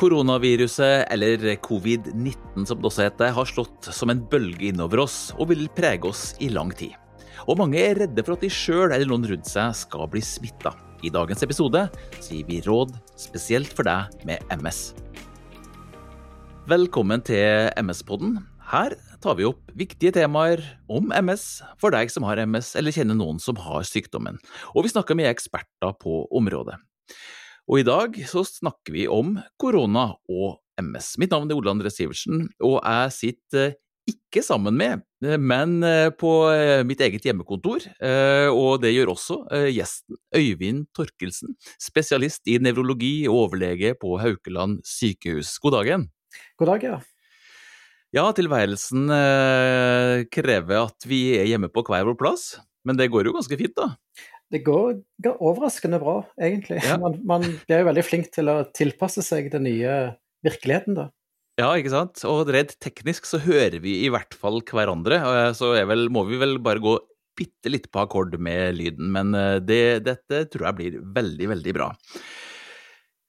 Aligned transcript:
Koronaviruset, 0.00 1.10
eller 1.12 1.42
covid-19 1.60 2.64
som 2.64 2.78
det 2.80 2.88
også 2.88 3.02
heter, 3.04 3.34
har 3.36 3.48
slått 3.48 3.90
som 3.92 4.08
en 4.08 4.22
bølge 4.32 4.70
innover 4.70 5.02
oss 5.02 5.16
og 5.36 5.50
vil 5.50 5.66
prege 5.76 6.08
oss 6.08 6.30
i 6.40 6.48
lang 6.48 6.70
tid. 6.72 6.94
Og 7.44 7.58
mange 7.60 7.76
er 7.84 7.98
redde 8.00 8.24
for 8.24 8.32
at 8.32 8.40
de 8.40 8.48
sjøl 8.48 8.94
eller 8.94 9.10
noen 9.10 9.26
rundt 9.28 9.50
seg 9.50 9.74
skal 9.76 10.08
bli 10.08 10.22
smitta. 10.24 10.72
I 11.04 11.12
dagens 11.12 11.44
episode 11.44 11.82
sier 12.16 12.48
vi 12.48 12.62
råd 12.64 12.94
spesielt 13.20 13.76
for 13.76 13.84
deg 13.84 14.24
med 14.24 14.40
MS. 14.56 14.80
Velkommen 16.72 17.20
til 17.28 17.68
MS-podden. 17.76 18.38
Her 18.72 18.96
tar 19.20 19.36
vi 19.36 19.50
opp 19.50 19.68
viktige 19.76 20.14
temaer 20.16 20.64
om 20.88 21.12
MS 21.12 21.44
for 21.76 21.92
deg 21.92 22.08
som 22.08 22.24
har 22.24 22.40
MS 22.40 22.72
eller 22.80 22.96
kjenner 22.96 23.20
noen 23.20 23.36
som 23.36 23.60
har 23.60 23.84
sykdommen. 23.84 24.40
Og 24.72 24.88
vi 24.88 24.94
snakker 24.96 25.20
med 25.20 25.28
eksperter 25.28 25.92
på 26.00 26.22
området. 26.32 26.80
Og 27.70 27.78
i 27.78 27.86
dag 27.86 28.16
så 28.26 28.40
snakker 28.42 28.90
vi 28.96 29.04
om 29.06 29.36
korona 29.60 30.08
og 30.26 30.58
MS. 30.82 31.12
Mitt 31.22 31.30
navn 31.30 31.46
er 31.46 31.54
Ole 31.54 31.70
André 31.70 31.92
Sivertsen, 31.94 32.48
og 32.66 32.80
jeg 32.82 33.12
sitter 33.14 33.76
ikke 34.10 34.42
sammen 34.42 34.74
med, 34.74 35.04
men 35.38 35.76
på 36.18 36.32
mitt 36.88 37.04
eget 37.06 37.28
hjemmekontor. 37.28 37.86
Og 38.50 38.82
det 38.82 38.90
gjør 38.90 39.12
også 39.12 39.36
gjesten 39.70 40.18
Øyvind 40.34 40.88
Torkelsen, 40.98 41.54
spesialist 41.78 42.50
i 42.50 42.58
nevrologi 42.58 43.28
og 43.30 43.44
overlege 43.44 43.94
på 44.02 44.18
Haukeland 44.18 44.80
sykehus. 44.82 45.54
God 45.62 45.78
dagen. 45.78 46.08
God 46.58 46.72
dag, 46.72 46.88
ja. 46.88 46.98
Ja, 48.10 48.26
tilværelsen 48.34 49.06
krever 50.34 50.88
at 50.88 51.06
vi 51.06 51.22
er 51.38 51.46
hjemme 51.52 51.70
på 51.70 51.86
hver 51.86 52.02
vår 52.10 52.18
plass, 52.18 52.56
men 52.82 52.98
det 52.98 53.12
går 53.14 53.30
jo 53.30 53.38
ganske 53.38 53.62
fint, 53.62 53.78
da? 53.78 53.92
Det 54.50 54.62
går, 54.66 54.98
går 55.22 55.38
overraskende 55.46 56.00
bra, 56.02 56.16
egentlig. 56.42 56.80
Ja. 56.82 56.96
Man, 56.98 57.20
man 57.26 57.44
blir 57.46 57.84
jo 57.84 57.86
veldig 57.86 58.04
flink 58.06 58.30
til 58.34 58.50
å 58.50 58.64
tilpasse 58.74 59.22
seg 59.22 59.50
den 59.52 59.66
nye 59.68 59.96
virkeligheten, 60.46 60.96
da. 60.98 61.06
Ja, 61.60 61.68
ikke 61.76 61.92
sant. 61.92 62.22
Og 62.26 62.50
redd 62.50 62.72
teknisk 62.82 63.28
så 63.28 63.40
hører 63.42 63.78
vi 63.84 64.00
i 64.06 64.10
hvert 64.12 64.34
fall 64.38 64.62
hverandre. 64.64 65.20
Så 65.56 65.74
vel, 65.86 66.08
må 66.12 66.24
vi 66.28 66.38
vel 66.40 66.56
bare 66.62 66.82
gå 66.82 66.96
bitte 67.38 67.72
litt 67.72 67.90
på 67.92 68.00
akkord 68.02 68.36
med 68.40 68.78
lyden. 68.78 69.10
Men 69.12 69.34
det, 69.66 70.00
dette 70.06 70.46
tror 70.52 70.70
jeg 70.70 70.78
blir 70.78 70.98
veldig, 71.18 71.50
veldig 71.52 71.74
bra. 71.76 71.90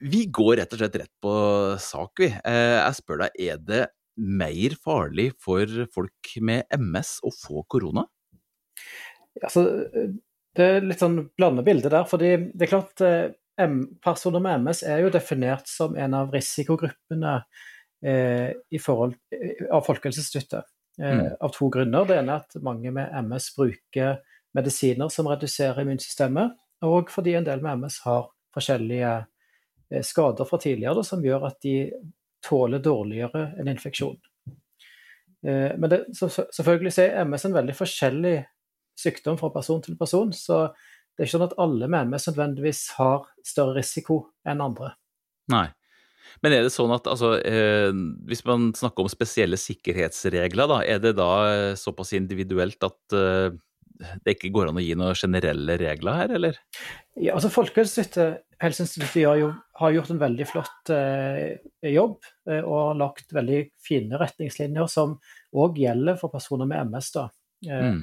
Vi 0.02 0.24
går 0.34 0.56
rett 0.62 0.72
og 0.74 0.80
slett 0.80 0.96
rett 1.02 1.12
på 1.22 1.34
sak, 1.82 2.24
vi. 2.24 2.30
Jeg 2.32 2.98
spør 2.98 3.26
deg, 3.26 3.36
er 3.52 3.60
det 3.62 3.84
mer 4.16 4.74
farlig 4.80 5.30
for 5.40 5.86
folk 5.92 6.34
med 6.44 6.66
MS 6.74 7.18
å 7.28 7.32
få 7.36 7.62
korona? 7.70 8.06
Altså, 9.42 9.66
det 10.56 10.64
er 10.68 10.84
litt 10.84 11.00
sånn 11.00 11.18
blandet 11.36 11.64
bilde 11.66 11.92
der. 11.92 12.04
fordi 12.08 12.34
det 12.52 12.66
er 12.66 12.72
klart 12.72 13.02
Personer 14.02 14.40
med 14.42 14.64
MS 14.64 14.82
er 14.88 15.02
jo 15.04 15.10
definert 15.12 15.68
som 15.68 15.96
en 15.96 16.14
av 16.16 16.32
risikogruppene 16.32 17.34
eh, 18.04 18.48
i 18.70 18.78
forhold, 18.80 19.14
av 19.70 19.84
Folkehelseinstituttet. 19.86 20.64
Eh, 20.98 21.12
mm. 21.18 21.36
Av 21.40 21.52
to 21.54 21.68
grunner. 21.70 22.06
Det 22.08 22.16
ene 22.18 22.38
er 22.38 22.46
at 22.46 22.56
mange 22.64 22.90
med 22.90 23.12
MS 23.28 23.50
bruker 23.56 24.16
medisiner 24.56 25.12
som 25.12 25.28
reduserer 25.30 25.82
immunsystemet. 25.84 26.56
Og 26.88 27.12
fordi 27.12 27.36
en 27.38 27.46
del 27.46 27.62
med 27.62 27.84
MS 27.84 28.00
har 28.06 28.26
forskjellige 28.56 29.12
eh, 29.20 30.02
skader 30.02 30.48
fra 30.48 30.58
tidligere 30.64 31.04
som 31.06 31.22
gjør 31.24 31.46
at 31.52 31.60
de 31.62 31.76
tåler 32.42 32.82
dårligere 32.82 33.52
en 33.60 33.70
infeksjon. 33.70 34.18
Men 35.42 35.90
det, 35.90 35.96
så, 36.14 36.28
selvfølgelig 36.30 36.90
er 37.02 37.24
MS 37.26 37.44
en 37.48 37.54
veldig 37.54 37.74
forskjellig 37.74 38.34
sykdom 38.98 39.38
fra 39.40 39.52
person 39.54 39.82
til 39.84 39.98
person. 40.00 40.32
Så 40.36 40.64
det 41.12 41.24
er 41.24 41.28
ikke 41.28 41.36
sånn 41.36 41.48
at 41.48 41.58
alle 41.62 41.88
med 41.90 42.10
MS 42.10 42.30
nødvendigvis 42.30 42.82
har 42.98 43.26
større 43.46 43.76
risiko 43.80 44.24
enn 44.48 44.64
andre. 44.64 44.94
Nei. 45.52 45.68
Men 46.40 46.54
er 46.56 46.64
det 46.64 46.72
sånn 46.72 46.92
at 46.94 47.08
altså, 47.10 47.34
eh, 47.44 47.90
hvis 48.28 48.44
man 48.48 48.70
snakker 48.76 49.04
om 49.04 49.10
spesielle 49.12 49.58
sikkerhetsregler, 49.60 50.70
da, 50.70 50.78
er 50.86 51.02
det 51.02 51.12
da 51.18 51.32
eh, 51.50 51.74
såpass 51.78 52.14
individuelt 52.16 52.80
at 52.86 53.16
eh, 53.18 53.52
det 54.24 54.36
ikke 54.36 54.50
går 54.54 54.70
an 54.70 54.80
å 54.80 54.82
gi 54.82 54.94
noen 54.98 55.18
generelle 55.18 55.76
regler 55.80 56.18
her, 56.18 56.32
eller? 56.38 56.58
Ja, 57.20 57.36
altså 57.36 57.50
Folkehelseinstituttet 57.52 59.22
har 59.82 59.94
gjort 59.94 60.10
en 60.14 60.22
veldig 60.22 60.46
flott 60.48 60.92
eh, 60.94 61.60
jobb 61.92 62.16
eh, 62.48 62.62
og 62.62 62.74
har 62.78 62.98
lagt 63.02 63.36
veldig 63.36 63.60
fine 63.84 64.18
retningslinjer 64.20 64.90
som 64.90 65.18
òg 65.52 65.78
gjelder 65.82 66.18
for 66.20 66.32
personer 66.32 66.66
med 66.70 66.90
MS. 66.90 67.12
da. 67.18 67.28
Eh, 67.68 67.86
mm. 67.92 68.02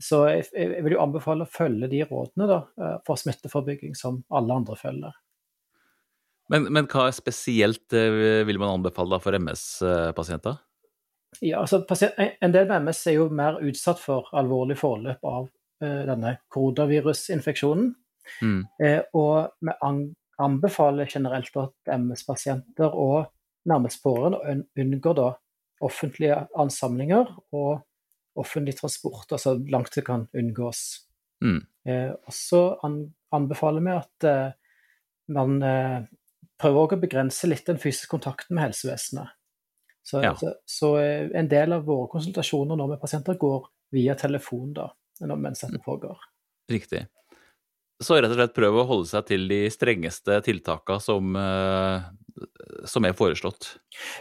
Så 0.00 0.22
jeg, 0.30 0.46
jeg, 0.56 0.84
vil 0.84 0.96
jo 0.96 1.02
anbefale 1.02 1.44
å 1.44 1.50
følge 1.50 1.90
de 1.92 2.00
rådene 2.08 2.48
da, 2.48 2.60
eh, 2.80 2.96
for 3.06 3.20
smitteforebygging 3.20 3.96
som 3.98 4.22
alle 4.32 4.56
andre 4.62 4.76
følger. 4.80 5.16
Men, 6.50 6.66
men 6.74 6.88
hva 6.90 7.10
spesielt 7.14 7.94
eh, 7.94 8.40
vil 8.48 8.58
man 8.58 8.78
anbefale 8.78 9.20
for 9.22 9.36
MS-pasienter? 9.36 10.58
Ja, 11.38 11.60
altså 11.60 11.84
En 12.18 12.52
del 12.52 12.66
med 12.66 12.88
MS 12.88 13.04
er 13.06 13.18
jo 13.20 13.28
mer 13.30 13.60
utsatt 13.62 14.00
for 14.02 14.32
alvorlig 14.34 14.74
forløp 14.80 15.22
av 15.22 15.44
uh, 15.46 16.00
denne 16.08 16.32
koronavirusinfeksjonen. 16.50 17.92
Mm. 18.42 18.64
Uh, 18.82 19.02
og 19.14 19.52
vi 19.62 19.76
anbefaler 20.42 21.06
generelt 21.06 21.54
at 21.60 21.92
MS-pasienter 22.00 22.90
og 22.98 23.30
nærmest 23.70 24.02
pårørende 24.02 24.66
unngår 24.74 25.16
da 25.20 25.28
offentlige 25.86 26.42
ansamlinger 26.58 27.30
og 27.54 27.84
offentlig 28.38 28.76
transport, 28.78 29.32
altså 29.32 29.56
langt 29.72 29.94
det 29.96 30.04
kan 30.06 30.28
unngås. 30.36 30.82
Mm. 31.44 31.60
Eh, 31.88 32.10
og 32.12 32.34
så 32.36 32.62
an, 32.86 33.02
anbefaler 33.34 33.84
vi 33.84 33.94
at 33.96 34.28
eh, 34.28 34.56
man 35.34 35.60
eh, 35.64 36.00
prøver 36.60 36.96
å 36.96 37.00
begrense 37.00 37.48
litt 37.48 37.66
den 37.68 37.80
fysiske 37.80 38.10
kontakten 38.12 38.56
med 38.56 38.68
helsevesenet. 38.68 39.36
Så, 40.02 40.22
ja. 40.24 40.34
så, 40.36 40.54
så, 40.68 40.94
eh, 40.98 41.28
en 41.36 41.48
del 41.50 41.76
av 41.76 41.86
våre 41.88 42.08
konsultasjoner 42.12 42.78
nå 42.78 42.88
med 42.90 43.00
pasienter 43.02 43.38
går 43.40 43.68
via 43.94 44.16
telefon 44.18 44.72
da, 44.76 44.90
mens 45.34 45.64
dette 45.64 45.80
pågår. 45.84 46.18
Riktig. 46.70 47.04
Så 48.00 48.16
rett 48.16 48.32
og 48.32 48.38
slett 48.38 48.56
prøve 48.56 48.80
å 48.80 48.88
holde 48.88 49.10
seg 49.10 49.26
til 49.28 49.44
de 49.50 49.60
strengeste 49.72 50.38
tiltakene 50.46 51.04
som, 51.04 51.36
eh, 51.36 52.06
som 52.88 53.04
er 53.04 53.16
foreslått? 53.18 53.74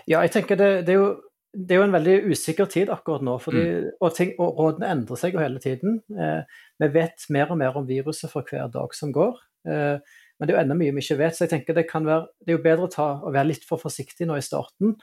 Ja, 0.04 0.20
jeg 0.26 0.34
tenker 0.36 0.60
det, 0.60 0.70
det 0.88 0.96
er 0.96 1.00
jo 1.00 1.12
det 1.54 1.74
er 1.74 1.80
jo 1.80 1.86
en 1.88 1.96
veldig 1.96 2.16
usikker 2.30 2.68
tid 2.70 2.92
akkurat 2.94 3.24
nå, 3.26 3.36
fordi, 3.42 3.62
mm. 3.66 3.86
og, 3.98 4.10
ting, 4.16 4.34
og, 4.38 4.58
rådene 4.60 4.90
endrer 4.94 5.20
seg 5.20 5.36
jo 5.36 5.42
hele 5.42 5.62
tiden. 5.64 5.98
Eh, 6.14 6.60
vi 6.84 6.90
vet 6.94 7.26
mer 7.34 7.54
og 7.54 7.58
mer 7.62 7.80
om 7.80 7.88
viruset 7.90 8.30
for 8.32 8.46
hver 8.46 8.70
dag 8.74 8.94
som 8.98 9.14
går. 9.16 9.40
Eh, 9.66 10.20
men 10.40 10.48
det 10.48 10.54
er 10.54 10.56
jo 10.56 10.62
enda 10.62 10.78
mye 10.78 10.94
vi 10.96 11.04
ikke 11.04 11.18
vet, 11.20 11.36
så 11.36 11.46
jeg 11.46 11.54
tenker 11.56 11.76
det, 11.76 11.88
kan 11.90 12.06
være, 12.08 12.30
det 12.46 12.54
er 12.54 12.60
jo 12.60 12.66
bedre 12.68 12.86
å, 12.86 12.94
ta, 12.94 13.08
å 13.26 13.34
være 13.34 13.50
litt 13.50 13.66
for 13.68 13.82
forsiktig 13.82 14.30
nå 14.30 14.38
i 14.40 14.46
starten, 14.46 14.94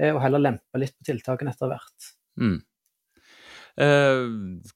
eh, 0.00 0.10
og 0.10 0.22
heller 0.24 0.42
lempe 0.42 0.80
litt 0.82 0.96
på 0.96 1.06
tiltakene 1.12 1.52
etter 1.52 1.70
hvert. 1.70 2.10
Mm. 2.40 2.58
Eh, 3.80 4.24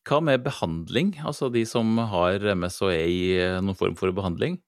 hva 0.07 0.21
med 0.23 0.45
behandling, 0.45 1.17
altså 1.27 1.51
de 1.53 1.65
som 1.67 1.99
har 2.13 2.45
MS 2.55 2.79
og 2.85 2.93
er 2.93 3.09
i 3.11 3.25
eh, 3.41 3.59
noen 3.65 3.81
form 3.81 3.99
for 3.99 4.15
behandling? 4.15 4.61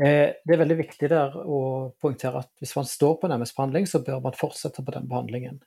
Eh, 0.00 0.32
det 0.40 0.54
er 0.54 0.60
veldig 0.62 0.78
viktig 0.78 1.08
der 1.12 1.34
å 1.36 1.58
poengtere 2.00 2.40
at 2.40 2.50
hvis 2.62 2.72
man 2.78 2.88
står 2.88 3.18
på 3.20 3.28
en 3.28 3.36
MS-behandling, 3.36 3.88
så 3.88 4.00
bør 4.04 4.22
man 4.24 4.38
fortsette 4.38 4.84
på 4.84 4.94
den 4.94 5.08
behandlingen. 5.10 5.58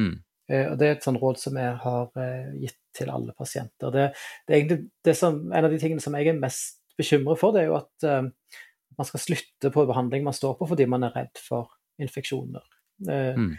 Mm. 0.00 0.14
Eh, 0.48 0.70
og 0.70 0.78
Det 0.80 0.86
er 0.86 0.96
et 0.96 1.04
sånt 1.04 1.20
råd 1.20 1.40
som 1.40 1.58
jeg 1.60 1.76
har 1.82 2.22
eh, 2.22 2.54
gitt 2.62 2.80
til 2.96 3.12
alle 3.12 3.34
pasienter. 3.36 3.92
Det, 3.92 4.06
det 4.48 4.56
er 4.56 4.80
det 5.04 5.16
som, 5.18 5.42
en 5.50 5.68
av 5.68 5.72
de 5.72 5.80
tingene 5.82 6.02
som 6.02 6.16
jeg 6.16 6.32
er 6.32 6.40
mest 6.40 6.80
bekymret 6.98 7.40
for, 7.40 7.54
det 7.54 7.64
er 7.64 7.72
jo 7.72 7.80
at 7.80 8.08
man 8.94 9.06
skal 9.08 9.18
slutte 9.18 9.72
på 9.74 9.82
behandling 9.88 10.22
man 10.22 10.36
står 10.36 10.52
på 10.60 10.68
fordi 10.70 10.84
man 10.86 11.02
er 11.02 11.16
redd 11.16 11.40
for 11.42 11.72
infeksjoner. 11.98 12.62
Mm. 13.02 13.56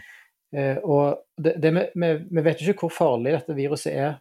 og 0.88 1.18
det, 1.36 1.52
det, 1.60 1.72
vi, 1.76 2.08
vi 2.32 2.44
vet 2.46 2.62
jo 2.64 2.72
ikke 2.72 2.86
hvor 2.86 2.94
farlig 2.96 3.34
dette 3.34 3.56
viruset 3.58 3.92
er 3.92 4.14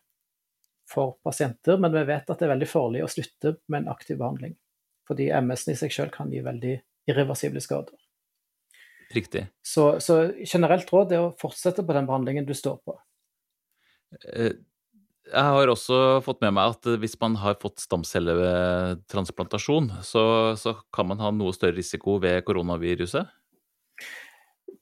for 0.91 1.15
pasienter, 1.23 1.79
men 1.79 1.95
vi 1.95 2.03
vet 2.11 2.27
at 2.27 2.35
det 2.35 2.49
er 2.49 2.51
veldig 2.51 2.67
farlig 2.67 3.05
å 3.05 3.09
slutte 3.13 3.55
med 3.71 3.85
en 3.85 3.93
aktiv 3.95 4.19
behandling. 4.19 4.57
Fordi 5.07 5.29
MS-en 5.37 5.73
i 5.75 5.79
seg 5.79 5.91
selv 5.93 6.11
kan 6.13 6.31
gi 6.33 6.41
veldig 6.45 6.75
irreversible 7.09 7.61
skader. 7.61 7.95
Riktig. 9.13 9.45
Så, 9.61 9.99
så, 10.01 10.31
generelt 10.41 10.93
råd 10.93 11.11
er 11.13 11.19
å 11.21 11.35
fortsette 11.39 11.83
på 11.85 11.93
den 11.95 12.07
behandlingen 12.09 12.47
du 12.47 12.53
står 12.57 12.77
på. 12.85 12.93
Eh, 14.33 14.53
jeg 15.25 15.45
har 15.57 15.67
også 15.69 16.21
fått 16.25 16.41
med 16.45 16.53
meg 16.57 16.65
at 16.75 16.83
hvis 17.01 17.19
man 17.21 17.33
har 17.41 17.55
fått 17.61 17.79
stamcelletransplantasjon, 17.85 19.87
så, 20.05 20.23
så 20.57 20.69
kan 20.93 21.05
man 21.09 21.19
ha 21.21 21.29
noe 21.33 21.53
større 21.55 21.77
risiko 21.77 22.19
ved 22.21 22.43
koronaviruset? 22.45 23.25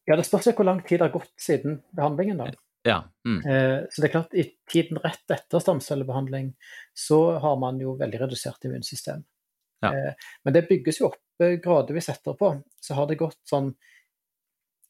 Ja, 0.04 0.14
det 0.20 0.26
spørs 0.28 0.52
hvor 0.52 0.68
lang 0.68 0.82
tid 0.84 1.00
det 1.00 1.08
har 1.08 1.16
gått 1.16 1.32
siden 1.40 1.72
behandlingen. 1.96 2.38
da. 2.42 2.46
Ja. 2.84 3.04
Mm. 3.28 3.40
Eh, 3.48 3.80
så 3.90 4.02
det 4.02 4.10
er 4.10 4.16
klart, 4.18 4.34
i 4.36 4.44
tiden 4.68 5.00
rett 5.04 5.32
etter 5.32 5.64
stamcellebehandling 5.64 6.52
så 6.94 7.40
har 7.40 7.56
man 7.60 7.80
jo 7.80 7.96
veldig 8.00 8.20
redusert 8.26 8.66
immunsystem. 8.68 9.24
Ja. 9.84 9.92
Eh, 9.92 10.32
men 10.44 10.56
det 10.56 10.68
bygges 10.70 11.02
jo 11.02 11.12
opp 11.12 11.44
eh, 11.44 11.58
gradvis 11.64 12.10
etterpå. 12.14 12.56
Så 12.82 12.98
har 12.98 13.10
det 13.10 13.20
gått 13.22 13.42
sånn 13.50 13.74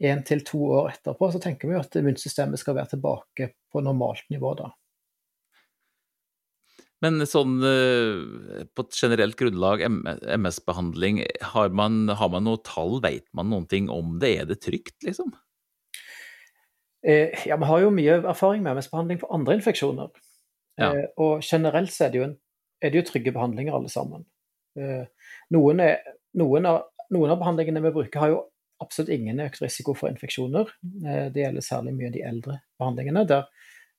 én 0.03 0.23
til 0.27 0.41
to 0.45 0.61
år 0.79 0.93
etterpå, 0.93 1.29
så 1.31 1.41
tenker 1.41 1.69
vi 1.69 1.77
at 1.79 1.95
immunsystemet 1.99 2.59
skal 2.59 2.77
være 2.77 2.95
tilbake 2.95 3.53
på 3.71 3.83
normalt 3.85 4.25
nivå 4.33 4.55
da. 4.59 4.71
Men 7.03 7.25
sånn 7.27 7.57
eh, 7.67 8.63
på 8.71 8.85
et 8.85 8.95
generelt 8.95 9.35
grunnlag, 9.39 9.81
MS-behandling, 9.83 11.23
har, 11.51 11.67
har, 11.67 11.73
man 12.31 12.45
noe 12.47 12.61
tall, 12.63 13.01
vet 13.03 13.25
man 13.35 13.49
noen 13.51 13.67
ting 13.67 13.89
om 13.91 14.15
det? 14.21 14.31
Er 14.39 14.47
det 14.47 14.61
trygt, 14.63 15.01
liksom? 15.03 15.33
Eh, 17.03 17.35
ja, 17.49 17.57
vi 17.59 17.67
har 17.67 17.83
jo 17.83 17.91
mye 17.91 18.21
erfaring 18.21 18.63
med 18.63 18.79
MS-behandling 18.79 19.19
for 19.19 19.35
andre 19.35 19.57
infeksjoner. 19.59 20.13
Ja. 20.79 20.93
Eh, 20.93 21.09
og 21.19 21.43
generelt 21.43 21.91
så 21.91 22.07
er 22.07 22.13
det, 22.13 22.21
jo 22.21 22.27
en, 22.29 22.37
er 22.79 22.93
det 22.93 23.01
jo 23.01 23.09
trygge 23.11 23.35
behandlinger 23.35 23.75
alle 23.75 23.91
sammen. 23.91 24.23
Eh, 24.79 25.03
noen, 25.53 25.81
er, 25.83 26.15
noen, 26.39 26.67
av, 26.69 26.81
noen, 27.13 27.33
av, 27.33 27.39
behandlingene 27.41 27.83
vi 27.83 27.93
bruker 27.95 28.23
har 28.23 28.33
jo 28.33 28.41
absolutt 28.83 29.13
ingen 29.13 29.41
økt 29.43 29.61
risiko 29.63 29.95
for 29.97 30.11
infeksjoner. 30.11 30.71
Eh, 31.05 31.27
det 31.33 31.45
gjelder 31.45 31.65
særlig 31.65 31.95
mye 31.97 32.11
de 32.13 32.23
eldre 32.27 32.59
behandlingene. 32.81 33.25
Der 33.29 33.47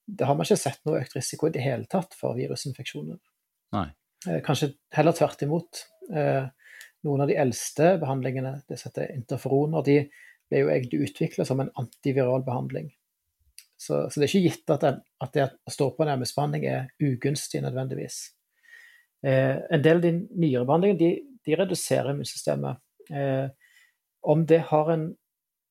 det 0.05 0.27
har 0.29 0.37
man 0.37 0.45
ikke 0.45 0.61
sett 0.61 0.83
noe 0.85 0.99
økt 1.01 1.15
risiko 1.17 1.49
i 1.49 1.55
det 1.55 1.63
hele 1.65 1.89
tatt 1.89 2.13
for 2.19 2.37
virusinfeksjoner. 2.37 3.17
Nei. 3.73 3.87
Eh, 4.29 4.43
kanskje 4.45 4.75
heller 4.93 5.17
tvert 5.17 5.47
imot. 5.47 5.87
Noen 7.05 7.23
av 7.25 7.31
de 7.31 7.37
eldste 7.41 7.95
behandlingene, 8.01 8.59
det 8.69 8.77
heter 8.83 9.15
interferoner, 9.15 9.81
de 9.87 9.95
ble 10.53 10.61
jo 10.61 10.69
egentlig 10.73 11.07
utvikla 11.07 11.47
som 11.49 11.63
en 11.63 11.71
antiviral 11.81 12.45
behandling. 12.45 12.91
Så, 13.77 14.11
så, 14.11 14.21
det 14.21 14.27
er 14.27 14.31
ikke 14.31 14.51
gitt 14.51 14.73
at, 14.73 14.85
den, 14.85 15.01
at 15.25 15.35
det 15.37 15.47
å 15.49 15.73
stå 15.73 15.91
på 15.97 16.05
en 16.05 16.15
MS-behandling 16.21 16.67
er 16.71 16.87
ugunstig 17.05 17.61
nødvendigvis. 17.65 18.19
Eh, 19.25 19.57
en 19.71 19.83
del 19.83 20.01
av 20.01 20.05
de 20.05 20.15
nyere 20.37 20.67
behandlingene 20.69 21.01
de, 21.01 21.11
de 21.47 21.59
reduserer 21.59 22.13
immunsystemet. 22.13 22.81
Eh, 23.11 23.47
om 24.25 24.47
det 24.49 24.63
har 24.71 24.91
en 24.93 25.11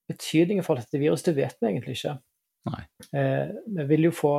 betydning 0.09 0.61
for 0.65 0.79
dette 0.79 1.01
viruset, 1.01 1.31
det 1.31 1.39
vet 1.41 1.57
vi 1.59 1.69
egentlig 1.69 1.97
ikke. 1.97 2.17
Eh, 3.13 3.51
vi 3.77 3.85
vil 3.89 4.07
jo 4.07 4.13
få 4.15 4.33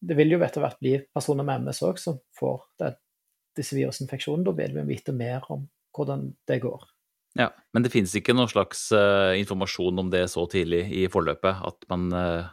Det 0.00 0.14
vil 0.16 0.30
jo 0.32 0.38
etter 0.40 0.62
hvert 0.64 0.78
bli 0.80 0.94
personer 1.12 1.44
med 1.44 1.66
MS 1.66 1.82
òg 1.84 1.98
som 2.00 2.14
får 2.38 2.62
det, 2.80 2.94
disse 3.58 3.76
virusinfeksjonene. 3.76 4.46
Da 4.46 4.54
vil 4.56 4.78
vi 4.78 4.94
vite 4.94 5.12
mer 5.12 5.44
om 5.52 5.66
hvordan 5.92 6.22
det 6.48 6.56
går. 6.62 6.86
Ja, 7.36 7.50
Men 7.74 7.84
det 7.84 7.92
finnes 7.92 8.14
ikke 8.16 8.32
noen 8.32 8.48
slags 8.48 8.86
uh, 8.96 9.36
informasjon 9.36 10.00
om 10.00 10.08
det 10.10 10.24
så 10.32 10.46
tidlig 10.48 10.86
i 10.88 11.04
forløpet? 11.12 11.60
At 11.68 11.84
man 11.92 12.08
uh, 12.16 12.48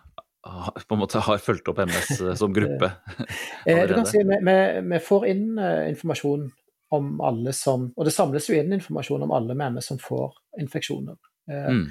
på 0.88 0.96
en 0.96 1.02
måte 1.02 1.22
har 1.24 1.42
fulgt 1.44 1.68
opp 1.72 1.80
MS 1.84 2.22
uh, 2.22 2.34
som 2.40 2.54
gruppe? 2.56 2.92
du 3.66 3.94
kan 3.94 4.08
si 4.10 4.24
vi, 4.24 4.40
vi, 4.48 4.58
vi 4.92 5.00
får 5.04 5.28
inn 5.32 5.48
informasjon 5.60 6.48
om 6.96 7.08
alle 7.20 7.52
som 7.52 7.90
Og 7.98 8.06
det 8.08 8.14
samles 8.16 8.46
jo 8.48 8.56
inn 8.56 8.72
informasjon 8.78 9.26
om 9.26 9.34
alle 9.36 9.56
med 9.60 9.76
MS 9.76 9.90
som 9.92 10.00
får 10.00 10.38
infeksjoner. 10.62 11.18
Mm. 11.48 11.84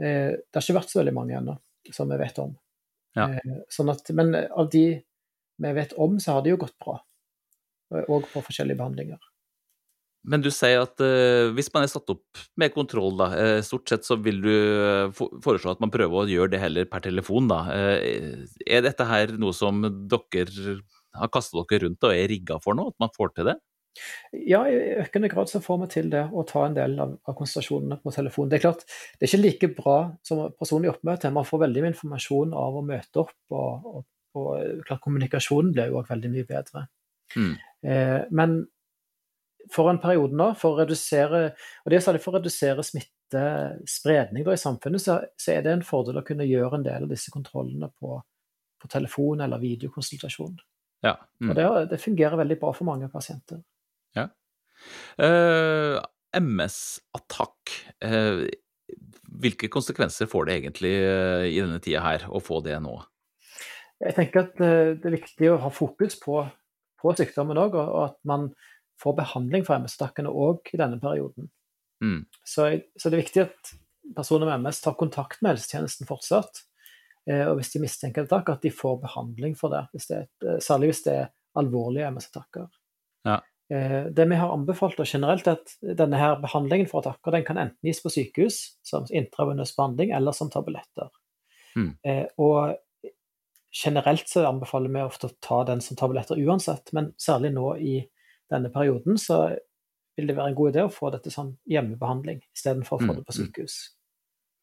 det 0.00 0.56
har 0.56 0.64
ikke 0.64 0.76
vært 0.76 0.92
så 0.92 1.00
veldig 1.00 1.12
mange 1.16 1.36
ennå 1.36 1.54
som 1.92 2.08
vi 2.08 2.18
vet 2.20 2.38
om. 2.40 2.54
Ja. 3.14 3.28
Eh, 3.30 3.58
sånn 3.70 3.92
at, 3.92 4.10
men 4.16 4.34
av 4.34 4.70
de 4.72 4.86
vi 5.56 5.72
vet 5.76 5.92
om, 5.92 6.18
så 6.20 6.36
har 6.36 6.44
det 6.44 6.54
jo 6.54 6.60
gått 6.64 6.76
bra. 6.82 6.98
Og 7.94 8.26
på 8.32 8.42
forskjellige 8.42 8.80
behandlinger. 8.80 9.20
Men 10.24 10.44
du 10.44 10.48
sier 10.54 10.80
at 10.82 11.00
uh, 11.04 11.52
hvis 11.56 11.68
man 11.74 11.84
er 11.84 11.92
satt 11.92 12.08
opp 12.14 12.42
med 12.60 12.72
kontroll, 12.72 13.12
da, 13.20 13.28
uh, 13.34 13.60
stort 13.66 13.90
sett 13.92 14.06
så 14.08 14.16
vil 14.20 14.40
du 14.44 14.54
foreslå 15.44 15.74
at 15.74 15.82
man 15.84 15.92
prøver 15.92 16.22
å 16.22 16.30
gjøre 16.30 16.54
det 16.54 16.62
heller 16.62 16.88
per 16.88 17.04
telefon, 17.04 17.50
da. 17.50 17.60
Uh, 17.68 18.46
er 18.64 18.84
dette 18.86 19.06
her 19.08 19.36
noe 19.40 19.56
som 19.56 19.84
dere 19.84 20.78
har 21.14 21.30
kastet 21.32 21.60
dere 21.60 21.86
rundt 21.86 22.08
og 22.08 22.16
er 22.16 22.28
rigga 22.32 22.58
for 22.62 22.76
nå, 22.78 22.88
at 22.90 23.00
man 23.02 23.12
får 23.14 23.34
til 23.36 23.52
det? 23.52 23.58
Ja, 24.34 24.64
i 24.66 24.96
økende 25.04 25.30
grad 25.30 25.50
så 25.50 25.60
får 25.62 25.78
vi 25.84 25.90
til 25.92 26.08
det 26.10 26.24
å 26.34 26.42
ta 26.48 26.64
en 26.66 26.74
del 26.74 26.96
av, 27.02 27.14
av 27.22 27.36
konsultasjonene 27.38 28.00
på 28.02 28.12
telefon. 28.14 28.50
Det 28.50 28.58
er 28.58 28.64
klart, 28.64 28.82
det 29.14 29.26
er 29.26 29.30
ikke 29.30 29.44
like 29.44 29.70
bra 29.76 29.96
som 30.26 30.42
personlig 30.58 30.90
oppmøte. 30.90 31.30
Man 31.34 31.46
får 31.46 31.62
veldig 31.66 31.84
mye 31.84 31.92
informasjon 31.94 32.56
av 32.58 32.80
å 32.80 32.84
møte 32.86 33.22
opp, 33.22 33.36
og, 33.54 33.86
og, 33.92 34.06
og 34.40 34.82
klart, 34.88 35.02
kommunikasjonen 35.04 35.70
blir 35.76 35.92
jo 35.92 36.00
òg 36.00 36.10
veldig 36.10 36.32
mye 36.32 36.48
bedre. 36.48 36.86
Mm. 37.38 37.54
Eh, 37.86 38.20
men 38.34 38.58
for 39.72 39.90
en 39.90 40.00
periode 40.02 40.36
nå, 40.36 40.50
for 40.58 40.74
å 40.74 40.82
redusere 40.82 41.44
og 41.54 41.90
det 41.90 41.98
er 41.98 42.04
særlig 42.04 42.22
for 42.24 42.34
å 42.34 42.40
redusere 42.40 42.84
smittespredning 42.84 44.46
i 44.50 44.60
samfunnet, 44.60 45.02
så, 45.02 45.18
så, 45.40 45.54
er 45.54 45.64
det 45.64 45.74
en 45.74 45.86
fordel 45.86 46.20
å 46.20 46.26
kunne 46.26 46.46
gjøre 46.48 46.80
en 46.80 46.86
del 46.86 47.06
av 47.06 47.12
disse 47.12 47.32
kontrollene 47.34 47.90
på, 48.00 48.18
på 48.80 48.90
telefon 48.92 49.44
eller 49.44 49.62
videokonsultasjon. 49.62 50.58
Ja. 51.04 51.18
Mm. 51.40 51.52
Og 51.52 51.56
det, 51.58 51.68
det 51.92 52.02
fungerer 52.02 52.40
veldig 52.40 52.58
bra 52.60 52.72
for 52.76 52.88
mange 52.88 53.08
pasienter. 53.12 53.60
Ja. 54.16 54.28
Uh, 55.20 55.96
eh, 56.00 56.40
MS-attakk. 56.40 57.74
Uh, 58.04 58.46
hvilke 59.44 59.68
konsekvenser 59.72 60.28
får 60.30 60.48
det 60.48 60.58
egentlig 60.60 60.94
uh, 61.02 61.44
i 61.48 61.58
denne 61.58 61.80
tida 61.84 62.04
her, 62.04 62.28
å 62.30 62.40
få 62.42 62.62
det 62.64 62.78
nå? 62.84 62.96
Jeg 64.04 64.16
tenker 64.16 64.46
at 64.46 64.56
det 64.58 65.06
er 65.06 65.14
viktig 65.14 65.48
å 65.52 65.58
ha 65.62 65.70
fokus 65.72 66.16
på, 66.20 66.40
på 67.00 67.12
sykdommen 67.16 67.60
òg, 67.62 67.76
og, 67.78 68.00
at 68.08 68.16
man 68.26 68.48
får 69.02 69.16
behandling 69.18 69.64
for 69.66 69.78
MS-attakkene 69.80 70.30
òg 70.30 70.70
i 70.74 70.80
denne 70.80 71.00
perioden. 71.02 71.48
Mm. 72.04 72.20
Så, 72.44 72.68
så, 72.98 73.08
det 73.08 73.16
er 73.16 73.22
viktig 73.22 73.42
at 73.46 73.74
personer 74.16 74.48
med 74.48 74.64
MS 74.64 74.82
tar 74.84 74.96
kontakt 75.00 75.42
med 75.42 75.54
helsetjenesten 75.54 76.08
fortsatt. 76.08 76.64
og 77.24 77.54
hvis 77.56 77.72
de 77.72 77.80
mistenker 77.80 78.26
attakk, 78.26 78.50
at 78.52 78.64
de 78.66 78.70
får 78.74 78.98
behandling 79.00 79.54
for 79.56 79.72
det, 79.72 79.86
hvis 79.94 80.10
det 80.10 80.18
er, 80.18 80.58
særlig 80.60 80.90
hvis 80.90 81.04
det 81.06 81.14
er 81.22 81.30
alvorlige 81.56 82.10
MS-attakker. 82.12 82.66
Ja. 83.24 83.38
Eh, 83.72 84.04
det 84.12 84.26
vi 84.28 84.36
har 84.36 84.52
anbefalt 84.52 85.00
og 85.00 85.08
generelt, 85.08 85.46
er 85.48 85.56
at 85.56 85.96
denne 85.98 86.20
her 86.20 86.36
behandlingen 86.42 86.90
for 86.90 87.00
attakker 87.00 87.32
den 87.32 87.46
kan 87.46 87.60
enten 87.60 87.88
gis 87.88 88.02
på 88.04 88.12
sykehus 88.12 88.58
som 88.84 89.06
intravenøs 89.08 89.72
behandling 89.76 90.12
eller 90.16 90.36
som 90.36 90.52
tabletter. 90.52 91.08
Mm. 91.74 91.96
Og 92.38 92.76
generelt 93.74 94.28
så 94.30 94.44
anbefaler 94.46 94.92
vi 94.92 95.02
ofte 95.02 95.26
å 95.26 95.36
ta 95.42 95.64
den 95.66 95.80
som 95.82 95.98
tabletter 95.98 96.38
uansett, 96.38 96.92
men 96.94 97.10
særlig 97.18 97.50
nå 97.56 97.72
i 97.82 97.96
denne 98.54 98.72
perioden 98.74 99.20
så 99.20 99.44
vil 100.14 100.30
det 100.30 100.36
være 100.38 100.52
en 100.52 100.58
god 100.58 100.72
idé 100.72 100.84
å 100.86 100.92
få 100.92 101.10
dette 101.14 101.32
som 101.34 101.56
hjemmebehandling 101.70 102.42
istedenfor 102.54 103.00
å 103.00 103.02
få 103.02 103.10
hmm. 103.10 103.16
det 103.18 103.26
på 103.26 103.34
hmm. 103.34 103.48
sykehus. 103.48 103.78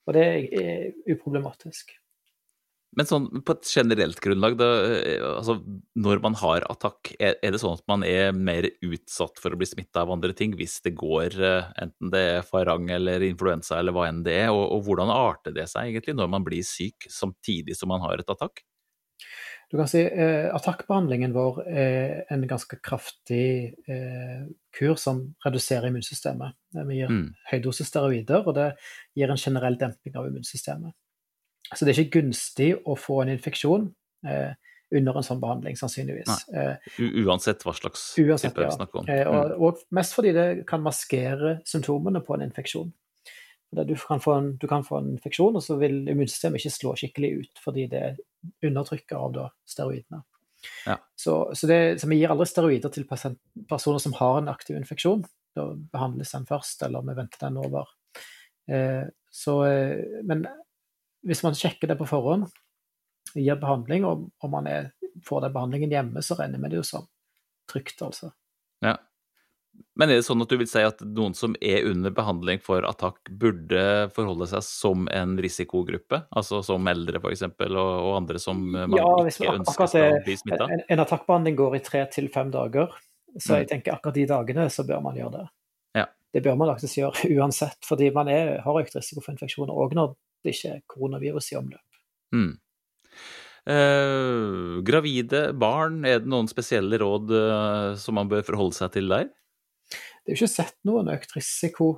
Og 0.07 0.15
det 0.17 0.27
er 0.57 0.85
uproblematisk. 1.11 1.91
Men 2.97 3.07
sånn 3.07 3.27
på 3.47 3.53
et 3.55 3.69
generelt 3.71 4.19
grunnlag, 4.19 4.57
da, 4.59 4.67
eh, 4.97 5.21
altså 5.23 5.61
når 6.03 6.19
man 6.25 6.33
har 6.41 6.65
attakk, 6.67 7.13
er, 7.23 7.37
er, 7.39 7.53
det 7.53 7.61
sånn 7.61 7.77
at 7.77 7.85
man 7.87 8.03
er 8.03 8.33
mer 8.35 8.67
utsatt 8.83 9.39
for 9.39 9.55
å 9.55 9.59
bli 9.59 9.69
smitta 9.69 10.03
av 10.03 10.11
andre 10.11 10.35
ting 10.35 10.57
hvis 10.59 10.81
det 10.83 10.91
går, 10.99 11.37
eh, 11.39 11.69
enten 11.85 12.11
det 12.11 12.23
er 12.33 12.47
farang 12.47 12.89
eller 12.91 13.23
influensa 13.23 13.79
eller 13.79 13.95
hva 13.95 14.09
enn 14.09 14.25
det 14.27 14.35
er, 14.41 14.49
og, 14.51 14.65
og, 14.65 14.83
hvordan 14.89 15.13
arter 15.13 15.55
det 15.55 15.69
seg 15.71 15.87
egentlig 15.87 16.17
når 16.19 16.33
man 16.35 16.47
blir 16.47 16.67
syk 16.67 17.07
samtidig 17.07 17.79
som 17.79 17.93
man 17.93 18.03
har 18.03 18.19
et 18.19 18.35
attakk? 18.35 18.65
Du 19.71 19.77
kan 19.79 19.87
si 19.87 20.01
eh, 20.03 20.49
Attakkbehandlingen 20.51 21.31
vår 21.31 21.61
er 21.63 22.25
en 22.33 22.41
ganske 22.47 22.75
kraftig 22.83 23.71
eh, 23.87 24.41
kur 24.75 24.97
som 24.99 25.21
reduserer 25.45 25.87
immunsystemet. 25.87 26.57
Vi 26.75 26.97
gir 26.97 27.13
mm. 27.13 27.29
høydosis 27.53 27.87
steroider, 27.87 28.43
og 28.43 28.57
det 28.57 28.73
gir 29.15 29.31
en 29.31 29.39
generell 29.39 29.79
demping 29.79 30.17
av 30.19 30.27
immunsystemet. 30.27 30.91
Så 31.71 31.87
det 31.87 31.93
er 31.93 32.01
ikke 32.03 32.19
gunstig 32.19 32.73
å 32.83 32.97
få 32.99 33.21
en 33.23 33.31
infeksjon 33.31 33.87
eh, 34.27 34.51
under 34.91 35.17
en 35.17 35.25
sånn 35.25 35.39
behandling, 35.39 35.77
sannsynligvis. 35.79 36.41
Eh, 36.51 36.97
uansett 37.23 37.63
hva 37.63 37.71
slags 37.77 38.09
uansett, 38.19 38.51
type 38.51 38.65
vi 38.65 38.75
snakker 38.75 39.01
om. 39.01 39.07
Eh, 39.07 39.23
og, 39.23 39.37
mm. 39.53 39.61
og, 39.63 39.85
mest 39.95 40.17
fordi 40.17 40.33
det 40.35 40.47
kan 40.67 40.83
maskere 40.83 41.61
symptomene 41.69 42.19
på 42.25 42.35
en 42.35 42.43
infeksjon. 42.49 42.91
Du 43.71 43.95
kan, 43.95 44.19
en, 44.35 44.49
du 44.59 44.67
kan, 44.67 44.83
få 44.83 44.97
en, 44.99 45.13
infeksjon, 45.15 45.55
og 45.55 45.63
så 45.63 45.77
vil 45.79 46.01
immunsystemet 46.11 46.59
ikke 46.59 46.75
slå 46.75 46.95
skikkelig 46.99 47.29
ut 47.39 47.61
fordi 47.63 47.85
det 47.93 48.01
er 48.09 48.19
undertrykket 48.65 49.17
av 49.17 49.33
da, 49.35 49.47
steroidene. 49.67 50.23
Ja. 50.85 50.97
Så, 51.15 51.51
så, 51.55 51.67
det, 51.67 52.01
så, 52.01 52.09
vi 52.09 52.19
gir 52.21 52.33
aldri 52.33 52.47
steroider 52.49 52.93
til 52.93 53.07
personer 53.09 54.01
som 54.01 54.15
har 54.17 54.41
en 54.41 54.51
aktiv 54.51 54.77
infeksjon. 54.77 55.23
Da 55.57 55.71
behandles 55.93 56.33
den 56.35 56.47
først, 56.49 56.83
eller 56.85 57.05
vi 57.07 57.17
venter 57.17 57.47
den 57.47 57.59
over. 57.61 57.89
Eh, 58.71 59.05
så, 59.31 59.55
eh, 59.67 60.21
men 60.27 60.45
hvis 61.27 61.43
man 61.45 61.57
sjekker 61.57 61.91
det 61.91 61.97
på 61.99 62.09
forhånd, 62.09 62.47
gir 63.35 63.59
behandling, 63.59 64.05
og, 64.07 64.29
om 64.43 64.53
man 64.53 64.69
er, 64.69 64.91
får 65.27 65.45
den 65.45 65.55
behandlingen 65.55 65.93
hjemme, 65.93 66.23
så 66.25 66.37
regner 66.39 66.61
vi 66.61 66.71
det 66.73 66.81
jo 66.81 66.87
som 66.87 67.07
trygt, 67.71 68.01
altså. 68.05 68.31
Ja. 68.83 68.97
Men 69.99 70.09
er 70.09 70.21
det 70.21 70.25
sånn 70.25 70.41
at 70.41 70.49
du 70.49 70.55
vil 70.57 70.69
si 70.69 70.81
at 70.81 71.01
noen 71.03 71.33
som 71.37 71.53
er 71.61 71.85
under 71.89 72.13
behandling 72.15 72.61
for 72.63 72.85
attakk, 72.87 73.19
burde 73.37 74.09
forholde 74.15 74.47
seg 74.49 74.63
som 74.65 75.03
en 75.11 75.35
risikogruppe? 75.43 76.23
Altså 76.31 76.61
som 76.65 76.87
eldre 76.89 77.19
f.eks., 77.19 77.43
og, 77.49 77.75
og 77.75 78.15
andre 78.15 78.39
som 78.41 78.61
man 78.71 78.95
ja, 78.97 79.09
ikke 79.27 79.51
ønsker 79.59 79.91
skal 79.91 80.17
bli 80.25 80.37
smitta? 80.39 80.69
En, 80.71 80.85
en 80.95 81.03
attakkbehandling 81.03 81.59
går 81.59 81.77
i 81.77 81.83
tre 81.85 82.05
til 82.13 82.31
fem 82.33 82.53
dager, 82.53 82.95
så 83.35 83.53
mm. 83.53 83.57
jeg 83.59 83.69
tenker 83.73 83.97
akkurat 83.97 84.17
de 84.17 84.25
dagene 84.31 84.69
så 84.71 84.87
bør 84.87 85.03
man 85.05 85.19
gjøre 85.19 85.35
det. 85.35 85.45
Ja. 85.99 86.07
Det 86.33 86.43
bør 86.47 86.57
man 86.63 86.71
faktisk 86.71 87.01
gjøre 87.01 87.27
uansett, 87.37 87.77
fordi 87.87 88.09
man 88.15 88.31
er, 88.31 88.57
har 88.63 88.81
økt 88.81 88.95
risiko 88.97 89.23
for 89.23 89.35
infeksjoner 89.35 89.75
òg 89.75 89.95
når 89.99 90.15
det 90.41 90.55
ikke 90.55 90.75
er 90.77 90.83
koronavirus 90.89 91.51
i 91.51 91.59
omløp. 91.59 92.01
Mm. 92.33 92.55
Eh, 93.69 94.79
gravide 94.87 95.43
barn, 95.61 96.01
er 96.07 96.23
det 96.23 96.31
noen 96.31 96.49
spesielle 96.49 96.97
råd 96.97 97.35
eh, 97.37 97.91
som 98.01 98.17
man 98.17 98.31
bør 98.31 98.47
forholde 98.47 98.79
seg 98.79 98.95
til 98.95 99.11
der? 99.11 99.29
Det 100.31 100.37
er 100.37 100.39
jo 100.39 100.45
ikke 100.45 100.53
sett 100.63 100.77
noen 100.87 101.09
økt 101.11 101.33
risiko 101.35 101.91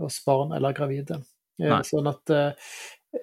hos 0.00 0.16
barn 0.24 0.54
eller 0.56 0.72
gravide. 0.72 1.20
Nei. 1.60 1.82
sånn 1.86 2.08
at 2.10 2.30
eh, 2.34 2.70